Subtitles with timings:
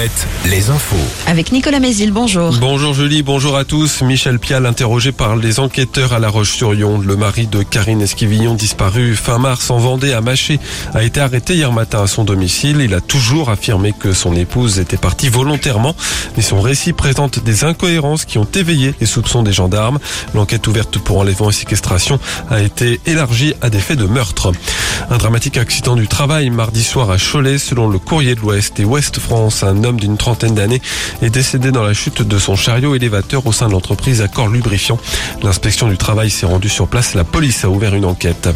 [0.00, 0.96] Alouette, les infos.
[1.26, 2.54] Avec Nicolas Mézil, bonjour.
[2.58, 4.00] Bonjour Julie, bonjour à tous.
[4.00, 7.00] Michel Pial, interrogé par les enquêteurs à La Roche-sur-Yon.
[7.00, 10.58] Le mari de Karine Esquivillon, disparu fin mars en Vendée à Maché,
[10.94, 12.80] a été arrêté hier matin à son domicile.
[12.80, 15.94] Il a toujours affirmé que son épouse était partie volontairement,
[16.34, 19.98] mais son récit présente des incohérences qui ont éveillé les soupçons des gendarmes.
[20.32, 24.50] L'enquête ouverte pour enlèvement et séquestration a été élargie à des faits de meurtre.
[25.10, 28.84] Un dramatique accident du travail mardi soir à Cholet, selon le courrier de l'Ouest et
[28.84, 29.62] Ouest France.
[29.62, 30.82] Un homme d'une trentaine d'années
[31.22, 34.98] est décédé dans la chute de son chariot élévateur au sein de l'entreprise Accord Lubrifiant.
[35.42, 37.14] L'inspection du travail s'est rendue sur place.
[37.14, 38.48] La police a ouvert une enquête.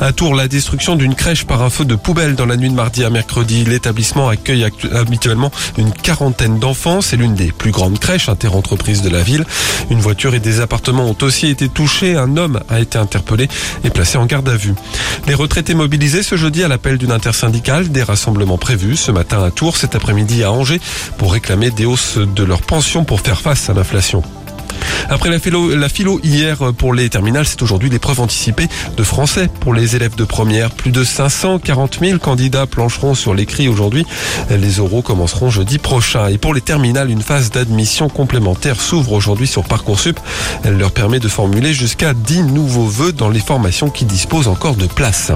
[0.00, 2.74] À Tours, la destruction d'une crèche par un feu de poubelle dans la nuit de
[2.74, 3.64] mardi à mercredi.
[3.64, 7.00] L'établissement accueille habituellement une quarantaine d'enfants.
[7.00, 9.44] C'est l'une des plus grandes crèches interentreprises de la ville.
[9.90, 12.16] Une voiture et des appartements ont aussi été touchés.
[12.16, 13.48] Un homme a été interpellé
[13.84, 14.74] et placé en garde à vue.
[15.26, 17.88] Les retraités mobilisés ce jeudi à l'appel d'une intersyndicale.
[17.88, 20.75] Des rassemblements prévus ce matin à Tours, cet après-midi à Angers
[21.18, 24.22] pour réclamer des hausses de leurs pensions pour faire face à l'inflation.
[25.08, 29.48] Après la philo, la philo hier pour les terminales, c'est aujourd'hui l'épreuve anticipée de français
[29.60, 30.70] pour les élèves de première.
[30.70, 34.06] Plus de 540 000 candidats plancheront sur l'écrit aujourd'hui.
[34.50, 36.28] Les oraux commenceront jeudi prochain.
[36.28, 40.18] Et pour les terminales, une phase d'admission complémentaire s'ouvre aujourd'hui sur Parcoursup.
[40.64, 44.76] Elle leur permet de formuler jusqu'à 10 nouveaux vœux dans les formations qui disposent encore
[44.76, 45.32] de place.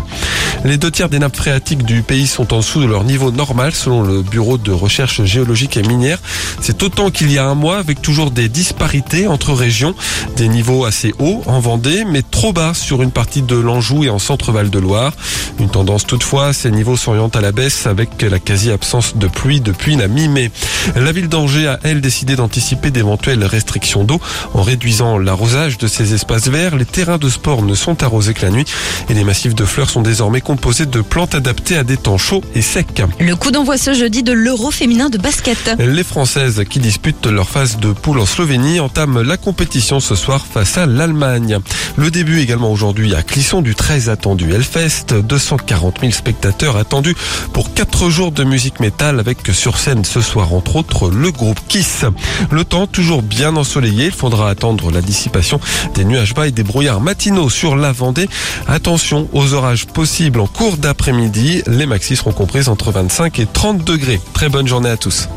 [0.64, 3.72] Les deux tiers des nappes phréatiques du pays sont en dessous de leur niveau normal
[3.72, 6.19] selon le Bureau de recherche géologique et minière.
[6.61, 9.94] C'est autant qu'il y a un mois avec toujours des disparités entre régions.
[10.36, 14.10] Des niveaux assez hauts en Vendée, mais trop bas sur une partie de l'Anjou et
[14.10, 15.12] en centre-val de Loire.
[15.58, 19.96] Une tendance toutefois, ces niveaux s'orientent à la baisse avec la quasi-absence de pluie depuis
[19.96, 20.50] la mi-mai.
[20.96, 24.20] La ville d'Angers a, elle, décidé d'anticiper d'éventuelles restrictions d'eau
[24.54, 26.76] en réduisant l'arrosage de ces espaces verts.
[26.76, 28.66] Les terrains de sport ne sont arrosés que la nuit
[29.08, 32.42] et les massifs de fleurs sont désormais composés de plantes adaptées à des temps chauds
[32.54, 33.02] et secs.
[33.18, 35.70] Le coup d'envoi ce jeudi de l'Euro féminin de basket.
[35.78, 40.46] Les Françaises qui disputent leur phase de poule en Slovénie entament la compétition ce soir
[40.46, 41.58] face à l'Allemagne.
[41.96, 45.14] Le début également aujourd'hui à Clisson du très attendu Hellfest.
[45.14, 47.17] 240 000 spectateurs attendus
[47.52, 51.61] pour 4 jours de musique métal avec sur scène ce soir entre autres le groupe
[51.68, 52.05] Kiss.
[52.51, 54.06] Le temps toujours bien ensoleillé.
[54.06, 55.61] Il faudra attendre la dissipation
[55.95, 58.28] des nuages bas et des brouillards matinaux sur la Vendée.
[58.68, 61.62] Attention aux orages possibles en cours d'après-midi.
[61.67, 64.20] Les maxis seront comprises entre 25 et 30 degrés.
[64.33, 65.28] Très bonne journée à tous.